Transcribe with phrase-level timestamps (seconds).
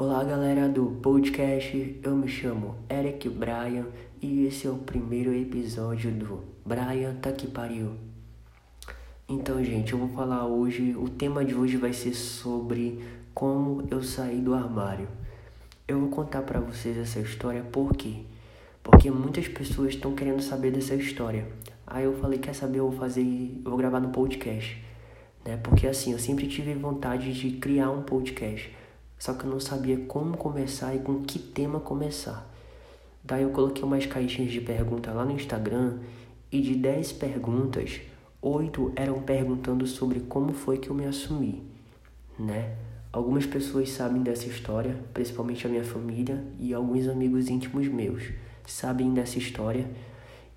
[0.00, 3.84] Olá galera do podcast, eu me chamo Eric Bryan
[4.22, 7.96] e esse é o primeiro episódio do Bryan Tá Que Pariu.
[9.28, 14.02] Então gente, eu vou falar hoje, o tema de hoje vai ser sobre como eu
[14.02, 15.06] saí do armário.
[15.86, 18.22] Eu vou contar para vocês essa história por quê?
[18.82, 21.46] Porque muitas pessoas estão querendo saber dessa história.
[21.86, 23.20] Aí eu falei, quer saber, eu vou fazer,
[23.62, 24.82] eu vou gravar no podcast.
[25.44, 25.58] Né?
[25.58, 28.79] Porque assim, eu sempre tive vontade de criar um podcast
[29.20, 32.50] só que eu não sabia como começar e com que tema começar.
[33.22, 35.98] Daí eu coloquei umas caixinhas de pergunta lá no Instagram
[36.50, 38.00] e de 10 perguntas,
[38.40, 41.62] 8 eram perguntando sobre como foi que eu me assumi,
[42.38, 42.74] né?
[43.12, 48.32] Algumas pessoas sabem dessa história, principalmente a minha família e alguns amigos íntimos meus
[48.66, 49.90] sabem dessa história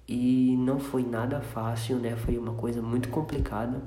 [0.08, 2.16] e não foi nada fácil, né?
[2.16, 3.82] Foi uma coisa muito complicada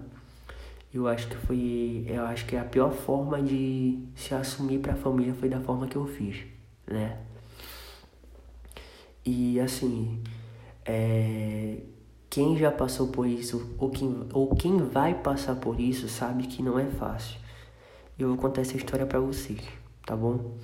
[0.97, 4.97] eu acho que foi, eu acho que a pior forma de se assumir para a
[4.97, 6.39] família foi da forma que eu fiz,
[6.87, 7.19] né?
[9.25, 10.23] E assim,
[10.85, 11.79] é,
[12.31, 16.63] quem já passou por isso ou quem, ou quem vai passar por isso sabe que
[16.63, 17.39] não é fácil.
[18.19, 19.61] Eu vou contar essa história para vocês,
[20.07, 20.57] tá bom?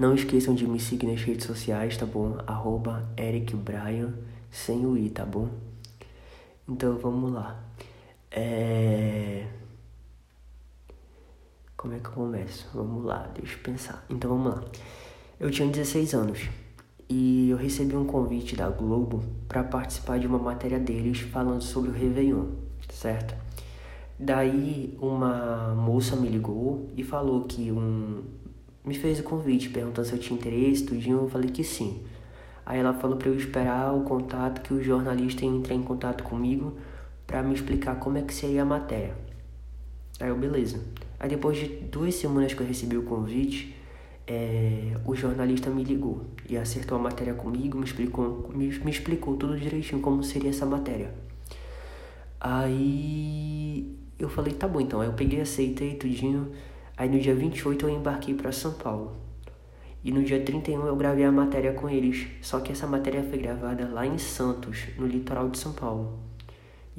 [0.00, 2.38] Não esqueçam de me seguir nas redes sociais, tá bom?
[2.46, 3.54] Arroba Eric
[4.50, 5.50] sem o i, tá bom?
[6.66, 7.67] Então vamos lá.
[8.38, 9.46] É...
[11.76, 12.68] Como é que eu começo?
[12.72, 14.04] Vamos lá, deixa eu pensar.
[14.08, 14.64] Então vamos lá.
[15.40, 16.48] Eu tinha 16 anos
[17.08, 21.90] e eu recebi um convite da Globo para participar de uma matéria deles falando sobre
[21.90, 22.46] o Réveillon,
[22.90, 23.34] certo?
[24.16, 28.22] Daí uma moça me ligou e falou que um
[28.84, 32.02] me fez o convite, perguntando se eu tinha interesse, tudinho, eu falei que sim.
[32.64, 36.22] Aí ela falou para eu esperar o contato que o jornalista ia entrar em contato
[36.22, 36.76] comigo
[37.28, 39.14] para me explicar como é que seria a matéria.
[40.18, 40.80] Aí eu, beleza.
[41.20, 43.76] Aí depois de duas semanas que eu recebi o convite,
[44.26, 49.36] é, o jornalista me ligou e acertou a matéria comigo, me explicou, me, me explicou
[49.36, 51.12] tudo direitinho como seria essa matéria.
[52.40, 55.02] Aí eu falei, tá bom então.
[55.02, 56.50] Aí eu peguei, aceitei tudinho.
[56.96, 59.12] Aí no dia 28 eu embarquei para São Paulo.
[60.02, 62.26] E no dia 31 eu gravei a matéria com eles.
[62.40, 66.26] Só que essa matéria foi gravada lá em Santos, no litoral de São Paulo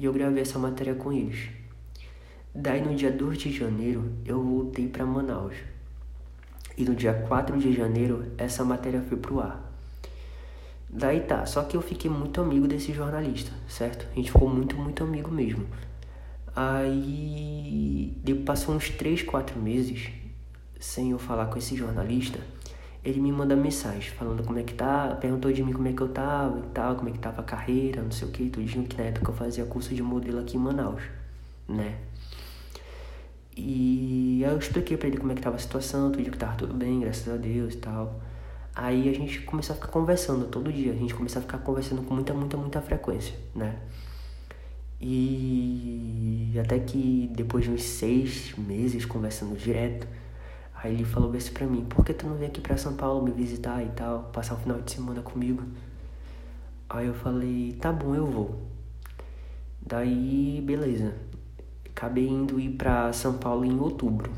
[0.00, 1.50] e eu gravei essa matéria com eles.
[2.54, 5.54] Daí no dia 2 de janeiro eu voltei para Manaus.
[6.74, 9.70] E no dia 4 de janeiro essa matéria foi pro ar.
[10.88, 14.06] Daí tá, só que eu fiquei muito amigo desse jornalista, certo?
[14.10, 15.66] A gente ficou muito, muito amigo mesmo.
[16.56, 18.16] Aí
[18.46, 20.08] passou uns 3, 4 meses
[20.80, 22.40] sem eu falar com esse jornalista
[23.02, 26.00] ele me manda mensagem falando como é que tá, perguntou de mim como é que
[26.02, 28.86] eu tava e tal, como é que tava a carreira, não sei o que, tudinho,
[28.86, 31.02] que na época eu fazia curso de modelo aqui em Manaus,
[31.66, 31.98] né?
[33.56, 36.56] E aí eu expliquei pra ele como é que tava a situação, tudo que tava
[36.56, 38.20] tudo bem, graças a Deus e tal.
[38.74, 42.02] Aí a gente começou a ficar conversando todo dia, a gente começou a ficar conversando
[42.02, 43.76] com muita, muita, muita frequência, né?
[45.00, 50.06] E até que depois de uns seis meses conversando direto,
[50.82, 53.22] Aí ele falou assim pra mim, por que tu não vem aqui pra São Paulo
[53.22, 55.62] me visitar e tal, passar um final de semana comigo?
[56.88, 58.62] Aí eu falei, tá bom, eu vou.
[59.80, 61.14] Daí, beleza.
[61.84, 64.32] Acabei indo ir pra São Paulo em outubro.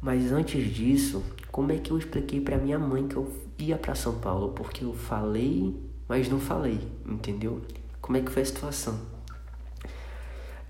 [0.00, 3.94] Mas antes disso, como é que eu expliquei pra minha mãe que eu ia pra
[3.94, 4.52] São Paulo?
[4.52, 7.60] Porque eu falei, mas não falei, entendeu?
[8.00, 8.98] Como é que foi a situação?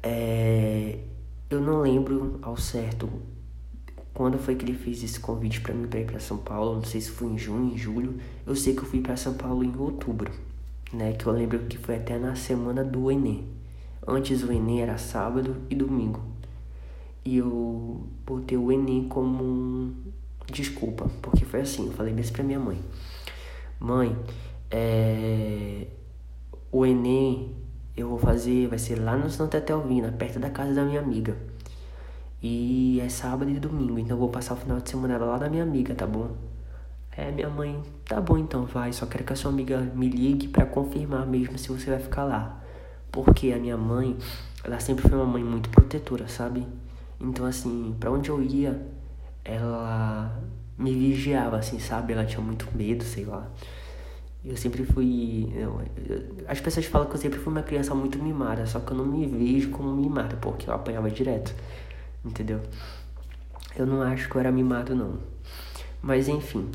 [0.03, 0.99] É,
[1.49, 3.09] eu não lembro ao certo
[4.15, 6.75] quando foi que ele fez esse convite para mim para ir para São Paulo?
[6.75, 8.15] Não sei se foi em junho, em julho.
[8.47, 10.31] Eu sei que eu fui para São Paulo em outubro,
[10.93, 11.13] né?
[11.13, 13.47] Que eu lembro que foi até na semana do Enem.
[14.07, 16.21] Antes o Enem era sábado e domingo.
[17.25, 19.95] E eu botei o Enem como um...
[20.53, 22.79] desculpa, porque foi assim, eu falei mesmo para minha mãe.
[23.81, 24.17] Mãe,
[24.71, 25.87] é...
[26.71, 27.55] o Enem
[27.97, 31.37] eu vou fazer, vai ser lá no Santa Telvina, perto da casa da minha amiga.
[32.43, 35.49] E é sábado e domingo, então eu vou passar o final de semana lá da
[35.49, 36.33] minha amiga, tá bom?
[37.17, 38.93] É, minha mãe, tá bom então, vai.
[38.93, 42.25] Só quero que a sua amiga me ligue para confirmar mesmo se você vai ficar
[42.25, 42.61] lá.
[43.13, 44.17] Porque a minha mãe,
[44.65, 46.67] ela sempre foi uma mãe muito protetora, sabe?
[47.21, 48.85] Então, assim, para onde eu ia,
[49.45, 50.37] ela
[50.77, 52.13] me vigiava, assim, sabe?
[52.13, 53.47] Ela tinha muito medo, sei lá.
[54.45, 55.53] Eu sempre fui.
[55.55, 58.91] Eu, eu, as pessoas falam que eu sempre fui uma criança muito mimada, só que
[58.91, 61.55] eu não me vejo como mimada, porque eu apanhava direto
[62.25, 62.61] entendeu?
[63.77, 65.19] Eu não acho que eu era mimado, não.
[66.01, 66.71] Mas enfim.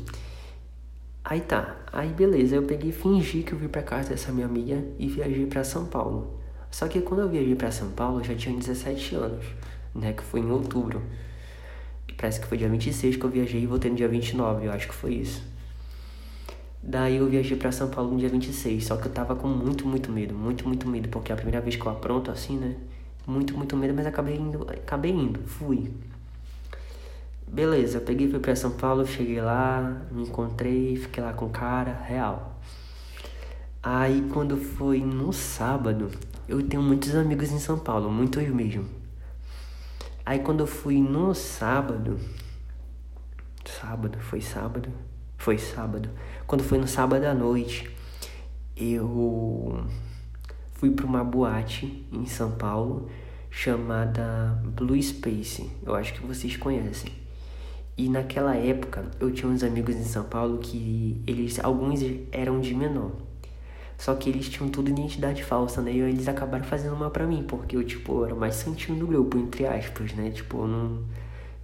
[1.24, 4.82] Aí tá, aí beleza, eu peguei fingi que eu vim pra casa dessa minha amiga
[4.98, 6.38] e viajei para São Paulo.
[6.70, 9.44] Só que quando eu viajei para São Paulo, eu já tinha 17 anos,
[9.94, 11.02] né, que foi em outubro.
[12.16, 14.88] Parece que foi dia 26 que eu viajei e voltei no dia 29, eu acho
[14.88, 15.40] que foi isso.
[16.82, 19.86] Daí eu viajei para São Paulo no dia 26, só que eu tava com muito,
[19.86, 22.74] muito medo, muito, muito medo, porque é a primeira vez que eu apronto assim, né?
[23.28, 25.92] Muito, muito medo, mas acabei indo, acabei indo, fui.
[27.46, 31.92] Beleza, peguei fui pra São Paulo, cheguei lá, me encontrei, fiquei lá com o cara,
[31.92, 32.58] real.
[33.82, 36.10] Aí quando foi no sábado,
[36.48, 38.88] eu tenho muitos amigos em São Paulo, muitos mesmo.
[40.24, 42.18] Aí quando fui no sábado,
[43.66, 44.90] sábado, foi sábado?
[45.36, 46.08] Foi sábado.
[46.46, 47.94] Quando foi no sábado à noite,
[48.74, 49.84] eu
[50.78, 53.10] fui para uma boate em São Paulo
[53.50, 55.68] chamada Blue Space.
[55.84, 57.12] Eu acho que vocês conhecem.
[57.96, 62.74] E naquela época eu tinha uns amigos em São Paulo que eles alguns eram de
[62.74, 63.10] menor.
[63.98, 65.92] Só que eles tinham tudo identidade falsa, né?
[65.92, 69.36] E eles acabaram fazendo uma pra mim, porque eu, tipo, era mais santinho do grupo,
[69.36, 70.30] entre aspas, né?
[70.30, 71.02] Tipo, eu não.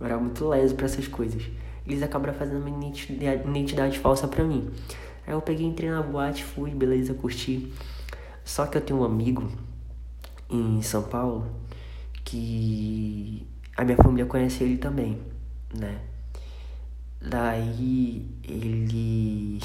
[0.00, 1.44] Eu era muito leso pra essas coisas.
[1.86, 4.68] Eles acabaram fazendo uma identidade, identidade falsa pra mim.
[5.24, 7.72] Aí eu peguei, entrei na boate, fui, beleza, curti.
[8.44, 9.50] Só que eu tenho um amigo
[10.50, 11.46] em São Paulo
[12.24, 13.46] que
[13.76, 15.18] a minha família conhece ele também,
[15.74, 16.00] né?
[17.20, 19.60] Daí ele.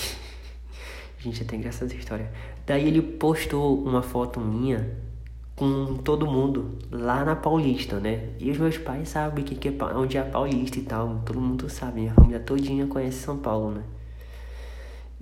[1.19, 2.31] Gente, é até engraçada essa história.
[2.65, 4.97] Daí ele postou uma foto minha
[5.55, 8.29] com todo mundo lá na Paulista, né?
[8.39, 11.21] E os meus pais sabem que, que é, onde é a Paulista e tal.
[11.25, 13.83] Todo mundo sabe, minha família todinha conhece São Paulo, né?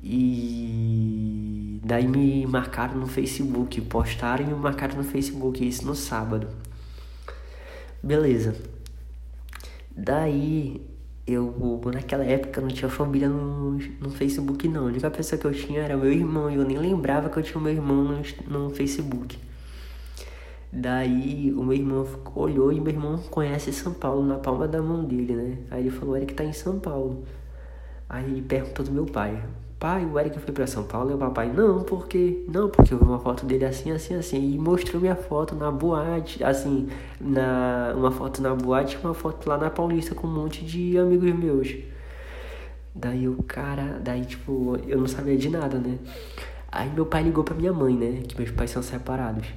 [0.01, 6.47] E daí me marcaram no Facebook, postaram e me marcaram no Facebook, isso no sábado.
[8.03, 8.55] Beleza.
[9.95, 10.81] Daí
[11.25, 14.83] eu, naquela época, não tinha família no, no Facebook, não.
[14.83, 17.43] A única pessoa que eu tinha era meu irmão, e eu nem lembrava que eu
[17.43, 19.37] tinha meu irmão no, no Facebook.
[20.71, 22.05] Daí o meu irmão
[22.35, 25.57] olhou e meu irmão conhece São Paulo na palma da mão dele, né?
[25.71, 27.23] Aí ele falou, Eric tá em São Paulo.
[28.09, 29.43] Aí ele perguntou do meu pai,
[29.79, 31.11] pai, o Eric foi para São Paulo?
[31.11, 32.43] E o papai, não, por quê?
[32.47, 34.53] Não, porque eu vi uma foto dele assim, assim, assim.
[34.53, 36.89] E mostrou minha foto na boate, assim,
[37.19, 41.31] na uma foto na boate uma foto lá na Paulista com um monte de amigos
[41.33, 41.75] meus.
[42.95, 45.97] Daí o cara, daí tipo, eu não sabia de nada, né?
[46.71, 48.21] Aí meu pai ligou pra minha mãe, né?
[48.27, 49.47] Que meus pais são separados.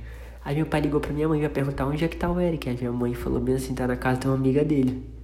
[0.45, 2.69] Aí meu pai ligou pra minha mãe pra perguntar onde é que tá o Eric.
[2.69, 5.20] Aí minha mãe falou bem assim, tá na casa de uma amiga dele.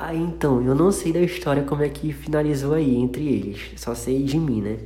[0.00, 3.72] Aí então, eu não sei da história como é que finalizou aí entre eles.
[3.76, 4.78] Só sei de mim, né?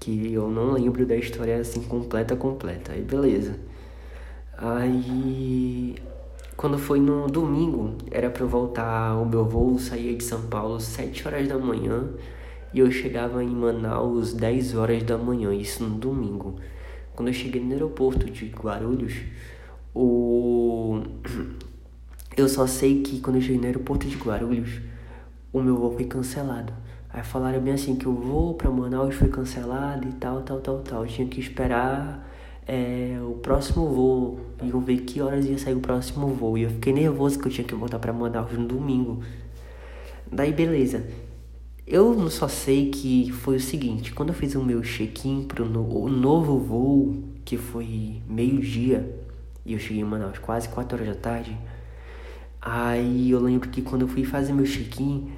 [0.00, 2.90] Que eu não lembro da história assim completa, completa.
[2.90, 3.56] Aí beleza.
[4.58, 5.94] Aí
[6.56, 10.80] quando foi no domingo, era para eu voltar, o meu voo saía de São Paulo
[10.80, 12.08] 7 horas da manhã
[12.74, 16.56] e eu chegava em Manaus 10 horas da manhã, isso no domingo.
[17.14, 19.14] Quando eu cheguei no aeroporto de Guarulhos,
[19.94, 21.02] o
[22.36, 24.80] eu só sei que quando eu cheguei no aeroporto de Guarulhos,
[25.52, 26.72] o meu voo foi cancelado.
[27.12, 30.78] Aí falaram bem assim que o voo para Manaus foi cancelado e tal, tal, tal,
[30.78, 31.02] tal.
[31.04, 32.24] Eu tinha que esperar
[32.66, 34.40] é, o próximo voo.
[34.62, 36.56] Iam ver que horas ia sair o próximo voo.
[36.56, 39.22] E eu fiquei nervoso que eu tinha que voltar para Manaus no domingo.
[40.30, 41.04] Daí beleza.
[41.84, 45.82] Eu só sei que foi o seguinte, quando eu fiz o meu check-in pro no,
[45.82, 49.18] o novo voo, que foi meio-dia,
[49.66, 51.58] e eu cheguei em Manaus quase 4 horas da tarde,
[52.62, 55.32] Aí eu lembro que quando eu fui fazer meu check-in,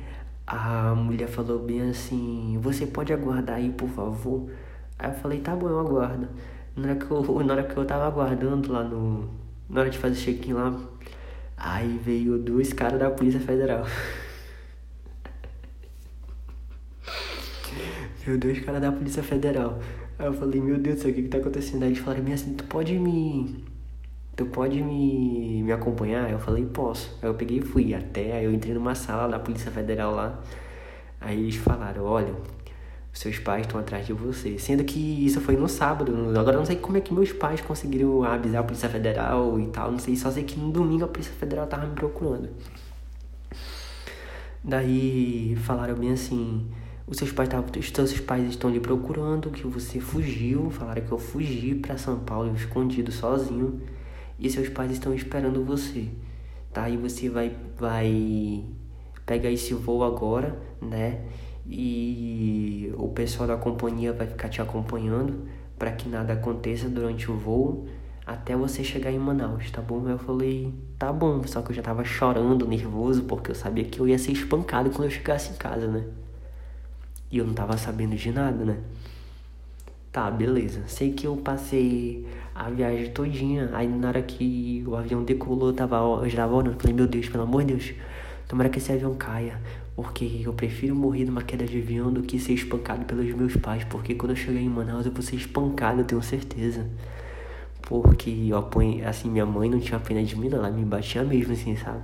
[0.46, 4.50] a mulher falou bem assim: Você pode aguardar aí, por favor?
[4.98, 6.28] Aí eu falei: Tá bom, eu aguardo.
[6.76, 9.28] Na hora que eu, na hora que eu tava aguardando lá no.
[9.68, 10.76] Na hora de fazer check-in lá,
[11.56, 13.86] aí veio dois caras da Polícia Federal.
[18.24, 19.78] veio dois caras da Polícia Federal.
[20.18, 21.84] Aí eu falei: Meu Deus do céu, o que que tá acontecendo?
[21.84, 23.64] Aí eles falaram bem assim: Tu pode me
[24.36, 26.30] tu pode me, me acompanhar?
[26.30, 27.18] Eu falei, posso.
[27.22, 30.40] Aí eu peguei e fui até, aí eu entrei numa sala da Polícia Federal lá.
[31.20, 32.34] Aí eles falaram, olha,
[33.12, 34.58] seus pais estão atrás de você.
[34.58, 36.12] Sendo que isso foi no sábado.
[36.38, 39.92] Agora não sei como é que meus pais conseguiram avisar a Polícia Federal e tal.
[39.92, 42.48] Não sei, só sei que no domingo a Polícia Federal tava me procurando.
[44.64, 46.70] Daí falaram bem assim,
[47.06, 51.10] os seus pais tavam, os seus pais estão lhe procurando, que você fugiu, falaram que
[51.10, 53.80] eu fugi para São Paulo escondido sozinho
[54.42, 56.08] e seus pais estão esperando você,
[56.72, 56.90] tá?
[56.90, 58.64] E você vai, vai
[59.24, 61.20] pegar esse voo agora, né?
[61.64, 65.46] E o pessoal da companhia vai ficar te acompanhando
[65.78, 67.86] para que nada aconteça durante o voo
[68.26, 70.08] até você chegar em Manaus, tá bom?
[70.08, 74.00] Eu falei, tá bom, só que eu já tava chorando, nervoso, porque eu sabia que
[74.00, 76.04] eu ia ser espancado quando eu chegasse em casa, né?
[77.30, 78.78] E eu não tava sabendo de nada, né?
[80.12, 80.82] Tá, beleza.
[80.88, 83.70] Sei que eu passei a viagem todinha.
[83.72, 86.78] Aí na hora que o avião decolou, eu tava, eu já tava orando.
[86.78, 87.94] Falei, meu Deus, pelo amor de Deus,
[88.46, 89.58] tomara que esse avião caia.
[89.96, 93.84] Porque eu prefiro morrer numa queda de avião do que ser espancado pelos meus pais.
[93.84, 96.86] Porque quando eu chegar em Manaus eu vou ser espancado, eu tenho certeza.
[97.80, 98.68] Porque eu
[99.08, 100.58] assim, minha mãe não tinha pena de mim, não.
[100.58, 102.02] Ela me batia mesmo, assim, sabe?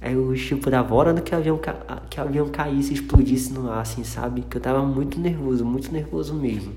[0.00, 1.60] Aí eu, tipo, tava orando que o avião,
[2.08, 4.42] que o avião caísse explodisse no ar, assim, sabe?
[4.42, 6.72] Que eu tava muito nervoso, muito nervoso mesmo.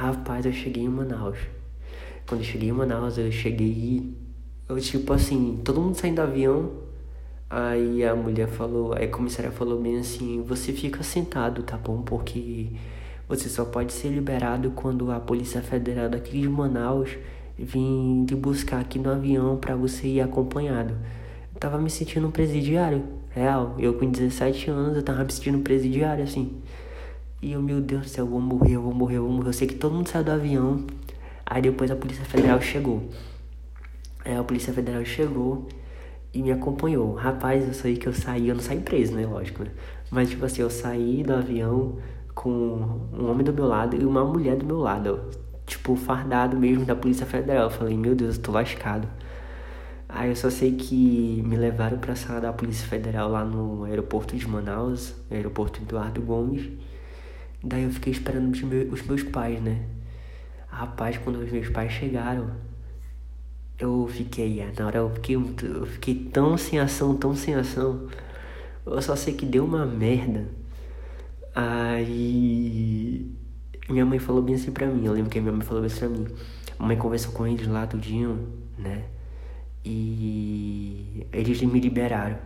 [0.00, 1.36] Rapaz, eu cheguei em Manaus.
[2.26, 4.16] Quando eu cheguei em Manaus, eu cheguei.
[4.66, 6.72] Eu, tipo assim, todo mundo saindo do avião.
[7.50, 12.00] Aí a mulher falou, aí a comissária falou bem assim: Você fica sentado, tá bom?
[12.00, 12.68] Porque
[13.28, 17.18] você só pode ser liberado quando a Polícia Federal daqui de Manaus
[17.58, 20.94] vir te buscar aqui no avião para você ir acompanhado.
[21.52, 23.76] Eu tava me sentindo um presidiário, real.
[23.78, 26.58] Eu com 17 anos, eu tava me sentindo um presidiário, assim.
[27.42, 29.48] E eu, meu Deus do céu, eu vou morrer, eu vou morrer, eu vou morrer.
[29.48, 30.86] Eu sei que todo mundo saiu do avião.
[31.46, 33.08] Aí depois a Polícia Federal chegou.
[34.24, 35.66] Aí a Polícia Federal chegou
[36.34, 37.14] e me acompanhou.
[37.14, 39.26] Rapaz, eu sei que eu saí, eu não saí preso, né?
[39.26, 39.70] Lógico, né?
[40.10, 41.96] Mas tipo assim, eu saí do avião
[42.34, 42.50] com
[43.12, 45.20] um homem do meu lado e uma mulher do meu lado.
[45.66, 47.64] Tipo, fardado mesmo da Polícia Federal.
[47.64, 49.08] Eu falei, meu Deus, eu tô lascado.
[50.06, 54.36] Aí eu só sei que me levaram pra sala da Polícia Federal lá no aeroporto
[54.36, 56.68] de Manaus, aeroporto Eduardo Gomes.
[57.62, 59.84] Daí eu fiquei esperando os meus, os meus pais, né?
[60.68, 62.50] Rapaz, quando os meus pais chegaram,
[63.78, 68.08] eu fiquei, é, na hora eu fiquei, eu fiquei tão sem ação, tão sem ação.
[68.86, 70.48] Eu só sei que deu uma merda.
[71.54, 73.30] Aí
[73.88, 75.04] minha mãe falou bem assim pra mim.
[75.04, 76.26] Eu lembro que minha mãe falou bem assim pra mim.
[76.78, 78.48] A mãe conversou com eles lá tudinho,
[78.78, 79.04] né?
[79.84, 82.38] E eles me liberaram.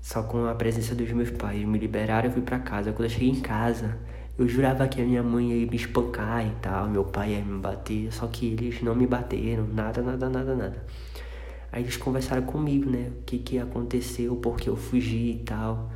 [0.00, 1.64] Só com a presença dos meus pais.
[1.64, 2.92] Me liberaram e fui para casa.
[2.92, 3.98] Quando eu cheguei em casa,
[4.38, 7.58] eu jurava que a minha mãe ia me espancar e tal, meu pai ia me
[7.58, 10.84] bater, só que eles não me bateram, nada, nada, nada, nada.
[11.72, 13.10] Aí eles conversaram comigo, né?
[13.18, 15.90] O que que aconteceu, porque eu fugi e tal.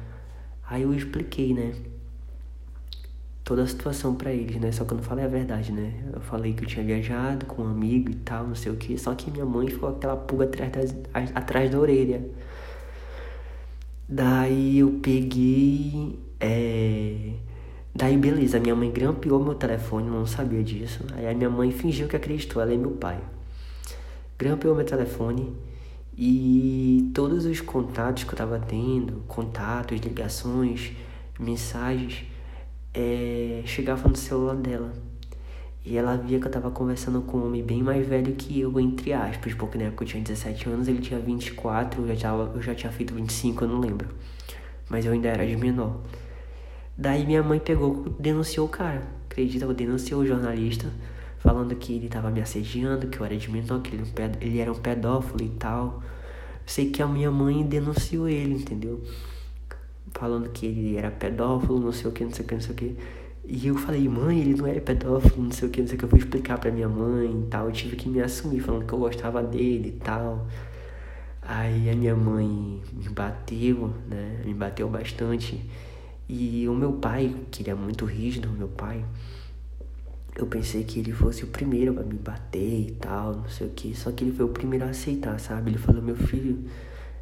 [0.69, 1.73] Aí eu expliquei, né?
[3.45, 4.73] Toda a situação para eles, né?
[4.73, 6.11] Só que eu não falei a verdade, né?
[6.13, 8.99] Eu falei que eu tinha viajado com um amigo e tal, não sei o que.
[8.99, 10.97] Só que minha mãe ficou aquela pulga atrás, das,
[11.35, 12.29] atrás da orelha.
[14.15, 16.19] Daí eu peguei.
[16.39, 17.33] É...
[17.95, 21.03] Daí beleza, minha mãe grampeou meu telefone, não sabia disso.
[21.15, 23.19] Aí a minha mãe fingiu que acreditou, ela é meu pai.
[24.39, 25.57] Grampeou meu telefone
[26.15, 30.93] e todos os contatos que eu tava tendo, contatos, ligações,
[31.41, 32.27] mensagens,
[32.93, 33.63] é...
[33.65, 34.93] chegavam no celular dela.
[35.85, 38.79] E ela via que eu tava conversando com um homem bem mais velho que eu,
[38.79, 42.53] entre aspas, porque na época eu tinha 17 anos, ele tinha 24, eu já, tava,
[42.55, 44.09] eu já tinha feito 25, eu não lembro.
[44.89, 46.01] Mas eu ainda era de menor.
[46.97, 49.03] Daí minha mãe pegou, denunciou o cara.
[49.29, 50.89] Acredita, eu denunciou o jornalista,
[51.39, 54.05] falando que ele tava me assediando, que eu era de menor, que ele,
[54.41, 56.01] ele era um pedófilo e tal.
[56.65, 59.03] Sei que a minha mãe denunciou ele, entendeu?
[60.13, 62.73] Falando que ele era pedófilo, não sei o que, não sei o que, não sei
[62.73, 62.97] o que.
[63.45, 65.99] E eu falei, mãe, ele não era pedófilo, não sei o que, não sei o
[65.99, 66.05] que.
[66.05, 67.67] Eu fui explicar pra minha mãe e tal.
[67.67, 70.47] Eu tive que me assumir, falando que eu gostava dele e tal.
[71.43, 74.43] Aí a minha mãe me bateu, né?
[74.45, 75.61] Me bateu bastante.
[76.29, 79.05] E o meu pai, que ele é muito rígido, meu pai,
[80.37, 83.71] eu pensei que ele fosse o primeiro a me bater e tal, não sei o
[83.71, 83.95] que.
[83.95, 85.71] Só que ele foi o primeiro a aceitar, sabe?
[85.71, 86.65] Ele falou, meu filho,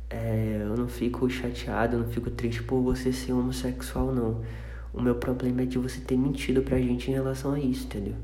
[0.09, 4.43] é, eu não fico chateado, eu não fico triste por você ser homossexual, não.
[4.93, 8.15] O meu problema é de você ter mentido pra gente em relação a isso, entendeu?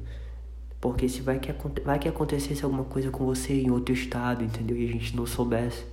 [0.81, 1.53] Porque se vai que,
[1.85, 4.77] vai que acontecesse alguma coisa com você em outro estado, entendeu?
[4.77, 5.85] E a gente não soubesse.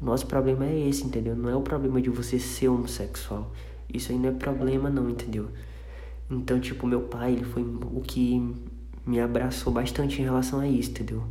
[0.00, 1.34] O nosso problema é esse, entendeu?
[1.34, 3.52] Não é o problema de você ser homossexual.
[3.92, 5.48] Isso aí não é problema não, entendeu?
[6.30, 8.54] Então, tipo, meu pai, ele foi o que
[9.04, 11.24] me abraçou bastante em relação a isso, entendeu?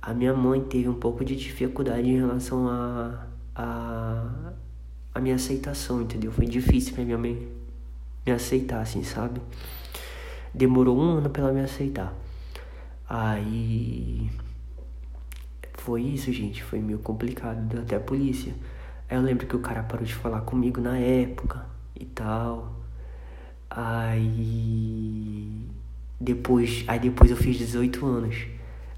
[0.00, 4.52] A minha mãe teve um pouco de dificuldade em relação a, a,
[5.12, 6.30] a minha aceitação, entendeu?
[6.30, 7.48] Foi difícil pra minha mãe
[8.28, 9.40] me aceitar, assim, sabe?
[10.52, 12.12] Demorou um ano pra ela me aceitar.
[13.08, 14.30] Aí.
[15.74, 16.62] Foi isso, gente.
[16.62, 17.66] Foi meio complicado.
[17.66, 18.52] Deu até a polícia.
[19.08, 21.64] Aí eu lembro que o cara parou de falar comigo na época
[21.98, 22.74] e tal.
[23.70, 25.66] Aí.
[26.20, 26.84] Depois.
[26.86, 28.46] Aí depois eu fiz 18 anos.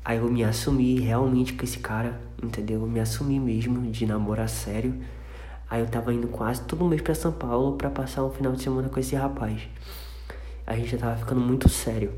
[0.04, 2.80] Aí eu me assumi realmente com esse cara, entendeu?
[2.80, 4.94] Eu me assumi mesmo de namorar sério.
[5.70, 8.60] Aí eu tava indo quase todo mês pra São Paulo pra passar um final de
[8.60, 9.62] semana com esse rapaz.
[10.66, 12.12] A gente já tava ficando muito sério.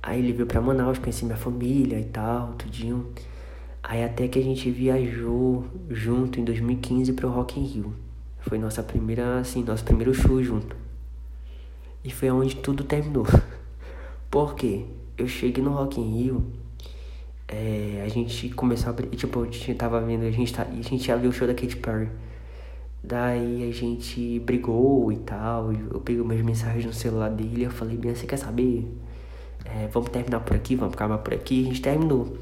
[0.00, 3.12] Aí ele veio pra Manaus, conheci minha família e tal, tudinho.
[3.82, 7.94] Aí até que a gente viajou junto em 2015 pro Rock in Rio.
[8.40, 10.76] Foi nossa primeira, assim, nosso primeiro show junto.
[12.04, 13.26] E foi onde tudo terminou.
[14.30, 14.84] Por quê?
[15.18, 16.44] Eu cheguei no Rock in Rio,
[17.48, 19.16] é, a gente começou a...
[19.16, 21.54] Tipo, a gente tava vendo, a gente, tá, a gente ia ver o show da
[21.54, 22.08] Katy Perry.
[23.06, 25.70] Daí a gente brigou e tal.
[25.72, 27.64] Eu peguei umas mensagens no celular dele.
[27.64, 28.90] Eu falei, bem, você quer saber?
[29.62, 31.64] É, vamos terminar por aqui, vamos acabar por aqui.
[31.64, 32.38] A gente terminou.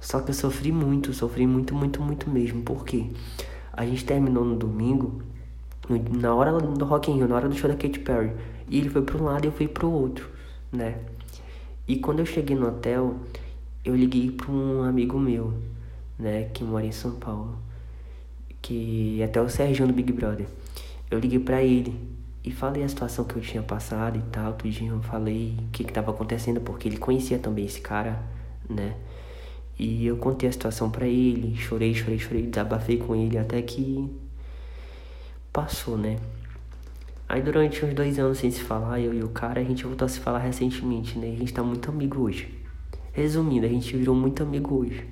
[0.00, 2.62] Só que eu sofri muito, sofri muito, muito, muito mesmo.
[2.62, 3.10] Por quê?
[3.72, 5.22] A gente terminou no domingo,
[5.88, 8.30] na hora do Rock in Rio, na hora do show da Katy Perry.
[8.68, 10.28] E ele foi para um lado e eu fui pro outro,
[10.70, 11.00] né?
[11.88, 13.16] E quando eu cheguei no hotel,
[13.84, 15.52] eu liguei para um amigo meu,
[16.18, 17.65] né, que mora em São Paulo
[18.66, 20.46] que até o Sérgio do Big Brother.
[21.08, 21.94] Eu liguei para ele
[22.42, 25.92] e falei a situação que eu tinha passado e tal, tudinho, falei o que que
[25.92, 28.20] tava acontecendo, porque ele conhecia também esse cara,
[28.68, 28.96] né?
[29.78, 34.10] E eu contei a situação para ele, chorei, chorei, chorei, desabafei com ele até que
[35.52, 36.18] passou, né?
[37.28, 40.06] Aí durante uns dois anos sem se falar, eu e o cara, a gente voltou
[40.06, 41.28] a se falar recentemente, né?
[41.28, 42.52] A gente tá muito amigo hoje.
[43.12, 45.06] Resumindo, a gente virou muito amigo hoje.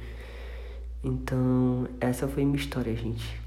[1.03, 3.44] Então, essa foi minha história, gente.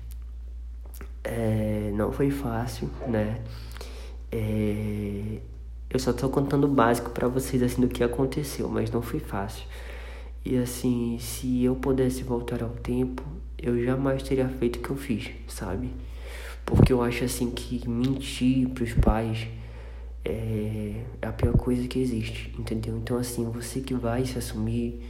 [1.29, 3.41] É, não foi fácil, né?
[4.31, 5.39] É,
[5.89, 9.19] eu só tô contando o básico para vocês assim do que aconteceu, mas não foi
[9.19, 9.65] fácil.
[10.45, 13.23] E assim, se eu pudesse voltar ao tempo,
[13.57, 15.91] eu jamais teria feito o que eu fiz, sabe?
[16.65, 19.47] Porque eu acho assim que mentir pros pais
[20.23, 22.95] é, é a pior coisa que existe, entendeu?
[22.95, 25.03] Então assim, você que vai se assumir,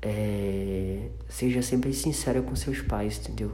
[0.00, 3.52] é, seja sempre sincera com seus pais, entendeu?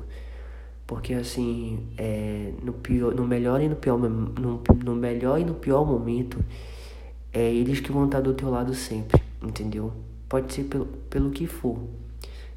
[0.90, 5.54] Porque assim, é, no, pior, no melhor e no pior no, no melhor e no
[5.54, 6.44] pior momento,
[7.32, 9.92] é eles que vão estar do teu lado sempre, entendeu?
[10.28, 11.78] Pode ser pelo, pelo que for.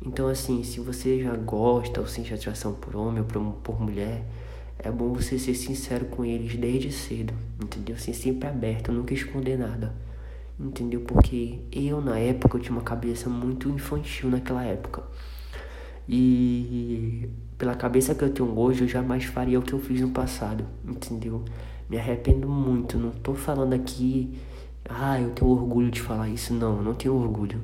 [0.03, 4.25] Então assim, se você já gosta ou sente atração por homem ou por, por mulher,
[4.79, 7.95] é bom você ser sincero com eles desde cedo, entendeu?
[7.95, 9.93] Assim, sempre aberto, nunca esconder nada.
[10.59, 11.01] Entendeu?
[11.01, 15.03] Porque eu na época eu tinha uma cabeça muito infantil naquela época.
[16.09, 20.09] E pela cabeça que eu tenho hoje, eu jamais faria o que eu fiz no
[20.09, 21.43] passado, entendeu?
[21.89, 24.37] Me arrependo muito, não tô falando aqui,
[24.89, 27.61] ah, eu tenho orgulho de falar isso, não, não tenho orgulho,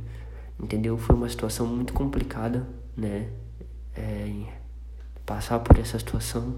[0.62, 0.98] entendeu?
[0.98, 3.28] Foi uma situação muito complicada, né?
[3.96, 4.32] É,
[5.26, 6.56] passar por essa situação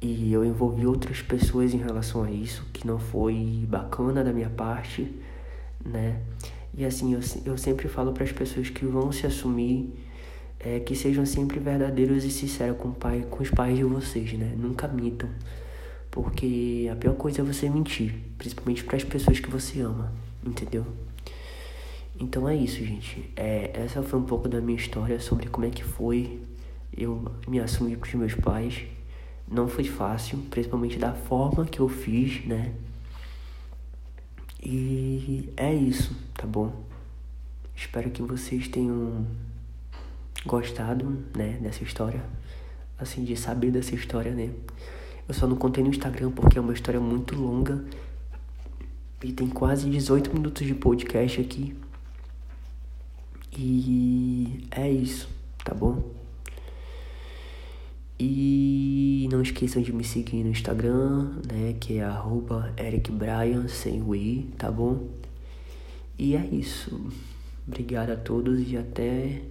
[0.00, 4.48] e eu envolvi outras pessoas em relação a isso, que não foi bacana da minha
[4.48, 5.12] parte,
[5.84, 6.20] né?
[6.72, 9.92] E assim, eu, eu sempre falo para as pessoas que vão se assumir
[10.60, 14.54] é, que sejam sempre verdadeiros e sinceros com, pai, com os pais de vocês, né?
[14.56, 15.28] Nunca mintam.
[16.10, 20.12] Porque a pior coisa é você mentir, principalmente para as pessoas que você ama,
[20.44, 20.84] entendeu?
[22.18, 23.30] Então é isso, gente.
[23.36, 26.40] É, essa foi um pouco da minha história sobre como é que foi
[26.96, 28.82] eu me assumir para os meus pais.
[29.46, 32.74] Não foi fácil, principalmente da forma que eu fiz, né?
[34.60, 36.84] E é isso, tá bom?
[37.76, 39.24] Espero que vocês tenham
[40.48, 42.24] gostado, né, dessa história,
[42.98, 44.50] assim, de saber dessa história, né?
[45.28, 47.84] Eu só não contei no Instagram porque é uma história muito longa
[49.22, 51.76] e tem quase 18 minutos de podcast aqui.
[53.56, 55.28] E é isso,
[55.62, 56.02] tá bom?
[58.18, 61.76] E não esqueçam de me seguir no Instagram, né?
[61.78, 65.08] Que é arroba ericbrian, sem o i, tá bom?
[66.18, 66.98] E é isso.
[67.66, 69.42] Obrigado a todos e até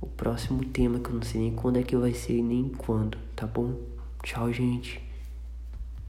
[0.00, 3.18] o próximo tema, que eu não sei nem quando é que vai ser nem quando,
[3.34, 3.74] tá bom?
[4.22, 5.05] Tchau, gente.